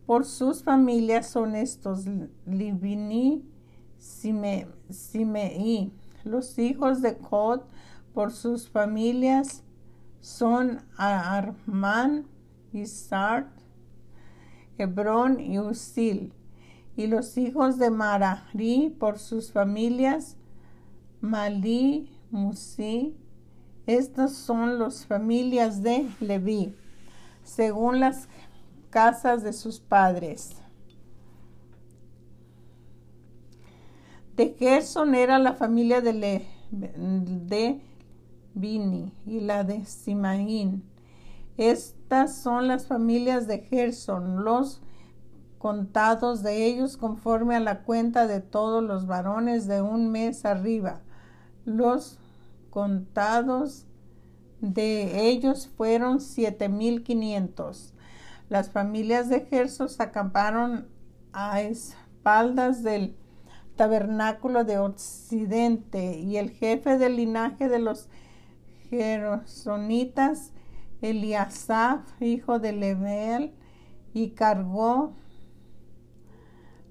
por 0.06 0.26
sus 0.26 0.64
familias 0.64 1.28
son 1.28 1.56
estos, 1.56 2.06
Libini, 2.46 3.44
Simei. 3.98 5.92
Los 6.24 6.60
hijos 6.60 7.02
de 7.02 7.18
Coat 7.18 7.64
por 8.14 8.32
sus 8.32 8.70
familias 8.70 9.64
son 10.20 10.82
Armán, 10.98 12.26
Isart, 12.72 13.50
Hebrón 14.78 15.40
y 15.40 15.60
Usil. 15.60 16.34
Y 16.96 17.08
los 17.08 17.38
hijos 17.38 17.78
de 17.78 17.90
Marari 17.90 18.96
por 19.00 19.20
sus 19.20 19.52
familias, 19.52 20.38
Malí, 21.22 22.10
Musi. 22.30 23.16
Estas 23.86 24.34
son 24.34 24.80
las 24.80 25.06
familias 25.06 25.82
de 25.82 26.08
Leví. 26.20 26.76
Según 27.44 28.00
las 28.00 28.28
casas 28.90 29.44
de 29.44 29.54
sus 29.54 29.80
padres. 29.80 30.56
De 34.36 34.56
Gerson 34.58 35.14
era 35.14 35.38
la 35.38 35.54
familia 35.54 36.02
de, 36.02 36.14
Le, 36.14 36.48
de 36.72 37.82
Bini 38.56 39.12
y 39.26 39.42
la 39.42 39.64
de 39.64 39.86
Simaín. 39.86 40.84
Estas 41.58 42.36
son 42.38 42.68
las 42.68 42.88
familias 42.88 43.48
de 43.48 43.60
Gerson, 43.60 44.44
los 44.44 44.82
contados 45.60 46.42
de 46.42 46.66
ellos 46.66 46.98
conforme 46.98 47.56
a 47.56 47.60
la 47.60 47.84
cuenta 47.84 48.28
de 48.28 48.42
todos 48.42 48.84
los 48.84 49.06
varones 49.06 49.68
de 49.68 49.82
un 49.82 50.12
mes 50.12 50.46
arriba. 50.46 51.02
Los 51.64 52.18
contados 52.70 53.86
de 54.64 55.28
ellos 55.28 55.70
fueron 55.76 56.22
siete 56.22 56.70
mil 56.70 57.04
quinientos. 57.04 57.94
Las 58.48 58.70
familias 58.70 59.28
de 59.28 59.42
Gerson 59.42 59.90
acamparon 60.00 60.88
a 61.34 61.62
espaldas 61.62 62.82
del 62.82 63.18
tabernáculo 63.76 64.64
de 64.64 64.78
Occidente 64.78 66.18
y 66.18 66.38
el 66.38 66.52
jefe 66.52 66.98
del 66.98 67.18
linaje 67.18 67.68
de 67.68 67.80
los 67.80 68.08
Gersonitas, 68.90 70.54
Eliasaf, 71.02 72.22
hijo 72.22 72.60
de 72.60 72.72
Lebel, 72.72 73.54
y 74.14 74.30
cargó 74.30 75.14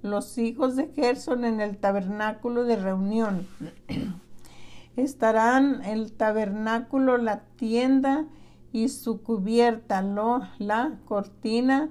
los 0.03 0.37
hijos 0.37 0.77
de 0.77 0.89
Gerson 0.89 1.47
en 1.47 1.63
el 1.63 1.79
tabernáculo 1.79 2.65
de 2.65 2.77
reunión. 2.77 3.47
Estarán 4.97 5.83
el 5.85 6.13
tabernáculo, 6.13 7.17
la 7.17 7.41
tienda 7.57 8.27
y 8.73 8.89
su 8.89 9.23
cubierta, 9.23 10.03
la 10.59 10.99
cortina 11.07 11.91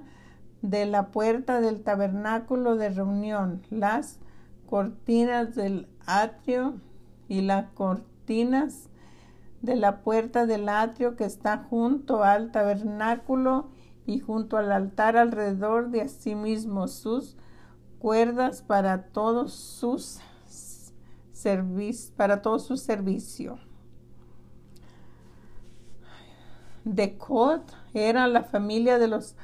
de 0.62 0.86
la 0.86 1.08
puerta 1.08 1.60
del 1.60 1.82
tabernáculo 1.82 2.76
de 2.76 2.90
reunión, 2.90 3.62
las 3.70 4.20
cortinas 4.68 5.54
del 5.54 5.88
atrio 6.06 6.74
y 7.28 7.40
las 7.40 7.66
cortinas 7.72 8.88
de 9.62 9.76
la 9.76 10.00
puerta 10.00 10.46
del 10.46 10.68
atrio 10.68 11.16
que 11.16 11.24
está 11.24 11.58
junto 11.58 12.24
al 12.24 12.52
tabernáculo 12.52 13.68
y 14.06 14.20
junto 14.20 14.56
al 14.56 14.72
altar 14.72 15.16
alrededor 15.16 15.90
de 15.90 16.02
asimismo 16.02 16.88
sus 16.88 17.36
cuerdas 17.98 18.62
para 18.62 19.04
todos 19.06 19.52
sus 19.52 20.20
para 22.16 22.42
todo 22.42 22.58
su 22.58 22.76
servicio. 22.76 23.58
De 26.84 27.16
Cod 27.16 27.60
era 27.94 28.26
la 28.26 28.42
familia 28.42 28.98
de 28.98 29.08
los 29.08 29.34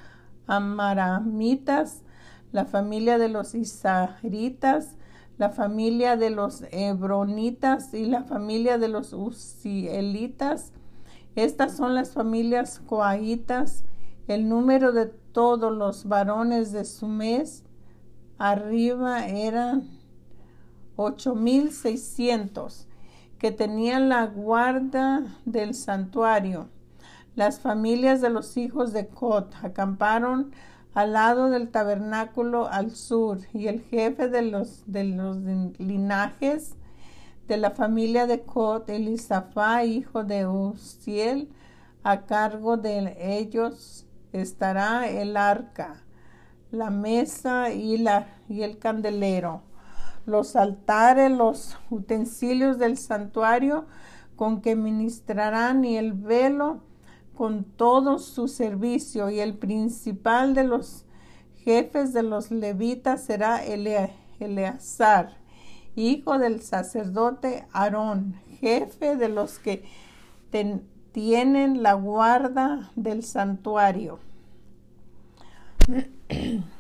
amaramitas, 0.47 2.03
la 2.53 2.65
familia 2.65 3.19
de 3.19 3.29
los 3.29 3.55
isaritas, 3.55 4.97
la 5.39 5.51
familia 5.51 6.17
de 6.17 6.31
los 6.31 6.65
hebronitas 6.73 7.95
y 7.95 8.07
la 8.07 8.25
familia 8.25 8.79
de 8.79 8.89
los 8.89 9.13
usielitas. 9.13 10.73
Estas 11.37 11.77
son 11.77 11.95
las 11.95 12.13
familias 12.13 12.81
coaitas. 12.81 13.85
El 14.27 14.49
número 14.49 14.93
de 14.93 15.07
todos 15.07 15.73
los 15.73 16.07
varones 16.07 16.73
de 16.73 16.85
su 16.85 17.07
mes 17.07 17.63
arriba 18.39 19.27
eran 19.27 19.98
ocho 21.01 21.37
mil 21.37 21.71
seiscientos 21.71 22.89
que 23.39 23.53
tenían 23.53 24.09
la 24.09 24.27
guarda 24.27 25.23
del 25.45 25.75
santuario. 25.75 26.69
Las 27.37 27.61
familias 27.61 28.21
de 28.21 28.31
los 28.31 28.57
hijos 28.57 28.93
de 28.93 29.07
Cot 29.07 29.55
acamparon 29.63 30.51
al 30.95 31.13
lado 31.13 31.51
del 31.51 31.69
tabernáculo 31.69 32.67
al 32.67 32.91
sur, 32.91 33.39
y 33.55 33.69
el 33.69 33.83
jefe 33.83 34.29
de 34.29 34.43
los, 34.43 34.83
de 34.87 35.05
los 35.05 35.37
linajes 35.79 36.75
de 37.47 37.59
la 37.59 37.71
familia 37.71 38.27
de 38.27 38.41
Cot, 38.41 38.91
Elisafá, 38.91 39.85
hijo 39.85 40.25
de 40.25 40.49
Uziel, 40.49 41.49
a 42.03 42.27
cargo 42.27 42.77
de 42.77 43.17
ellos 43.21 44.05
estará 44.33 45.09
el 45.09 45.37
arca, 45.37 46.03
la 46.73 46.91
mesa 46.91 47.71
y, 47.71 47.99
la, 47.99 48.27
y 48.49 48.63
el 48.63 48.79
candelero, 48.79 49.63
los 50.29 50.57
altares, 50.57 51.31
los 51.31 51.77
utensilios 51.91 52.79
del 52.79 52.97
santuario 52.97 53.87
con 54.37 54.61
que 54.61 54.77
ministrarán 54.77 55.85
y 55.85 55.97
el 55.97 56.13
velo 56.13 56.83
con 57.35 57.65
todo 57.65 58.19
su 58.19 58.47
servicio 58.47 59.31
y 59.31 59.41
el 59.41 59.55
principal 59.55 60.55
de 60.55 60.65
los 60.65 61.07
jefes 61.65 62.13
de 62.13 62.23
los 62.23 62.51
levitas 62.51 63.25
será 63.25 63.63
Eleazar, 63.65 65.37
hijo 65.97 66.39
del 66.39 66.63
sacerdote 66.63 67.67
Aarón, 67.73 68.35
jefe 68.61 69.17
de 69.17 69.29
los 69.29 69.59
que 69.59 69.85
tienen 71.13 71.83
la 71.83 71.95
guarda 71.95 72.91
del 72.97 73.23
santuario. 73.23 74.19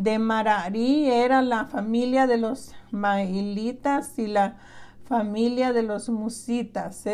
De 0.00 0.18
Mararí 0.18 1.10
era 1.10 1.42
la 1.42 1.66
familia 1.66 2.26
de 2.26 2.38
los 2.38 2.74
mailitas 2.90 4.18
y 4.18 4.28
la 4.28 4.56
familia 5.04 5.74
de 5.74 5.82
los 5.82 6.08
musitas. 6.08 7.04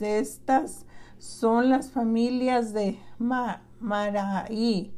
estas 0.00 0.86
son 1.18 1.68
las 1.68 1.90
familias 1.90 2.72
de 2.72 2.98
Maraí, 3.18 4.94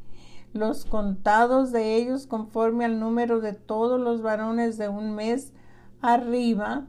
los 0.52 0.84
contados 0.84 1.72
de 1.72 1.96
ellos 1.96 2.28
conforme 2.28 2.84
al 2.84 3.00
número 3.00 3.40
de 3.40 3.52
todos 3.52 4.00
los 4.00 4.22
varones 4.22 4.78
de 4.78 4.88
un 4.88 5.16
mes 5.16 5.52
arriba 6.00 6.86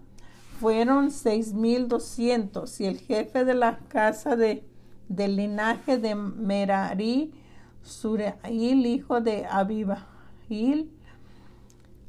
fueron 0.59 1.09
seis 1.09 1.55
mil 1.55 1.87
doscientos. 1.87 2.79
Y 2.79 2.85
el 2.85 2.99
jefe 2.99 3.45
de 3.45 3.55
la 3.55 3.79
casa 3.87 4.35
de, 4.35 4.63
del 5.07 5.37
linaje 5.37 5.97
de 5.97 6.13
Merari, 6.13 7.33
Sureil, 7.81 8.85
hijo 8.85 9.21
de 9.21 9.47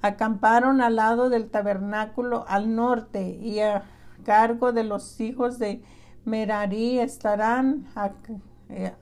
Acamparon 0.02 0.80
al 0.80 0.96
lado 0.96 1.28
del 1.28 1.50
tabernáculo 1.50 2.44
al 2.48 2.74
norte 2.74 3.38
y 3.42 3.60
a 3.60 3.84
cargo 4.24 4.72
de 4.72 4.84
los 4.84 5.20
hijos 5.20 5.58
de 5.58 5.82
Merari 6.24 6.98
estarán 6.98 7.86
eh, 8.68 8.94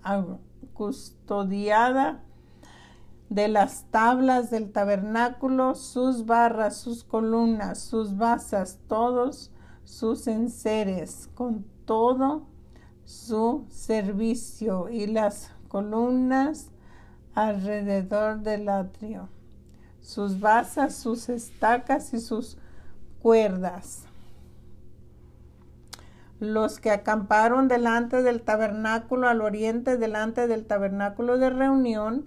custodiada 0.72 2.22
de 3.28 3.48
las 3.48 3.84
tablas 3.90 4.50
del 4.50 4.72
tabernáculo, 4.72 5.74
sus 5.74 6.24
barras, 6.24 6.76
sus 6.76 7.04
columnas, 7.04 7.78
sus 7.78 8.16
basas, 8.16 8.78
todos 8.88 9.52
sus 9.84 10.26
enseres, 10.26 11.28
con 11.34 11.64
todo 11.84 12.46
su 13.04 13.66
servicio 13.68 14.88
y 14.88 15.06
las 15.06 15.50
columnas 15.68 16.70
alrededor 17.46 18.40
del 18.40 18.68
atrio, 18.68 19.28
sus 20.00 20.40
basas, 20.40 20.94
sus 20.94 21.28
estacas 21.28 22.14
y 22.14 22.20
sus 22.20 22.58
cuerdas 23.20 24.08
los 26.40 26.78
que 26.78 26.90
acamparon 26.90 27.68
delante 27.68 28.22
del 28.22 28.42
tabernáculo 28.42 29.28
al 29.28 29.40
oriente, 29.40 29.96
delante 29.96 30.46
del 30.46 30.66
tabernáculo 30.66 31.38
de 31.38 31.50
reunión, 31.50 32.26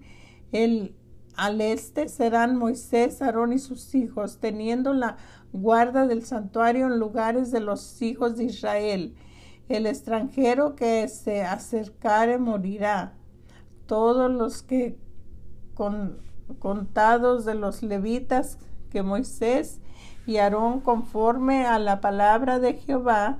el, 0.51 0.95
al 1.35 1.61
este 1.61 2.09
serán 2.09 2.57
Moisés, 2.57 3.21
Aarón 3.21 3.53
y 3.53 3.59
sus 3.59 3.95
hijos, 3.95 4.39
teniendo 4.39 4.93
la 4.93 5.17
guarda 5.53 6.07
del 6.07 6.25
santuario 6.25 6.87
en 6.87 6.99
lugares 6.99 7.51
de 7.51 7.61
los 7.61 8.01
hijos 8.01 8.37
de 8.37 8.45
Israel. 8.45 9.15
El 9.69 9.85
extranjero 9.85 10.75
que 10.75 11.07
se 11.07 11.43
acercare 11.43 12.37
morirá. 12.37 13.13
Todos 13.91 14.31
los 14.31 14.63
que 14.63 14.97
con, 15.73 16.17
contados 16.59 17.43
de 17.43 17.55
los 17.55 17.83
levitas 17.83 18.57
que 18.89 19.03
Moisés 19.03 19.81
y 20.25 20.37
Aarón 20.37 20.79
conforme 20.79 21.65
a 21.65 21.77
la 21.77 21.99
palabra 21.99 22.59
de 22.59 22.75
Jehová 22.75 23.39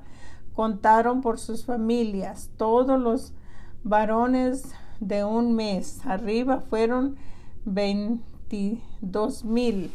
contaron 0.54 1.22
por 1.22 1.40
sus 1.40 1.64
familias. 1.64 2.50
Todos 2.58 3.00
los 3.00 3.32
varones 3.86 4.74
de 5.00 5.24
un 5.24 5.56
mes 5.56 6.06
arriba 6.06 6.60
fueron 6.60 7.16
veintidós 7.64 9.46
mil. 9.46 9.90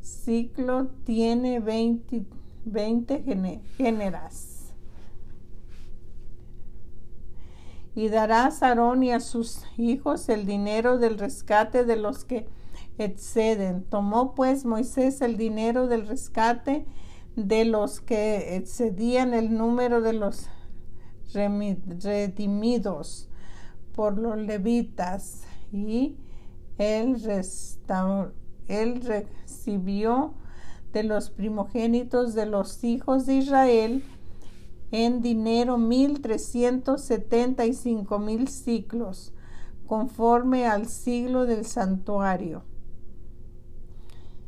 ciclo 0.01 0.87
tiene 1.03 1.59
20, 1.59 2.25
20 2.65 3.63
géneras. 3.77 4.54
Y 7.95 8.09
darás 8.09 8.61
a 8.61 8.69
Aarón 8.69 9.03
y 9.03 9.11
a 9.11 9.19
sus 9.19 9.63
hijos 9.77 10.27
el 10.29 10.45
dinero 10.45 10.97
del 10.97 11.17
rescate 11.17 11.85
de 11.85 11.95
los 11.95 12.25
que 12.25 12.47
exceden. 12.97 13.83
Tomó 13.83 14.35
pues 14.35 14.65
Moisés 14.65 15.21
el 15.21 15.37
dinero 15.37 15.87
del 15.87 16.07
rescate 16.07 16.85
de 17.35 17.65
los 17.65 18.01
que 18.01 18.55
excedían 18.55 19.33
el 19.33 19.57
número 19.57 20.01
de 20.01 20.13
los 20.13 20.49
redimidos 21.33 23.29
por 23.93 24.17
los 24.17 24.37
levitas 24.37 25.43
y 25.71 26.17
él 26.77 27.17
él 28.67 29.01
recibió 29.01 30.33
de 30.93 31.03
los 31.03 31.29
primogénitos 31.29 32.33
de 32.33 32.45
los 32.45 32.83
hijos 32.83 33.25
de 33.25 33.35
Israel 33.35 34.03
en 35.03 35.21
dinero 35.21 35.77
mil 35.77 36.21
trescientos 36.21 37.01
setenta 37.01 37.65
y 37.65 37.73
cinco 37.73 38.17
mil 38.17 38.47
ciclos, 38.47 39.33
conforme 39.87 40.67
al 40.67 40.87
siglo 40.87 41.45
del 41.45 41.65
santuario. 41.65 42.63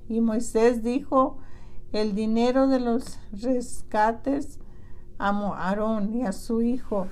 Y 0.08 0.22
Moisés 0.22 0.84
dijo, 0.84 1.40
el 1.92 2.16
dinero 2.16 2.68
de 2.68 2.80
los 2.80 3.20
rescates 3.34 4.60
a 5.20 5.30
Aarón 5.30 6.16
y 6.16 6.24
a 6.24 6.32
su 6.32 6.62
hijo, 6.62 7.08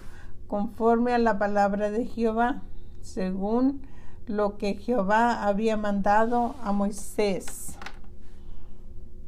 conforme 0.47 1.13
a 1.13 1.17
la 1.17 1.37
palabra 1.37 1.91
de 1.91 2.05
Jehová, 2.05 2.61
según 3.01 3.81
lo 4.27 4.57
que 4.57 4.75
Jehová 4.75 5.43
había 5.45 5.75
mandado 5.75 6.55
a 6.63 6.71
Moisés. 6.71 7.74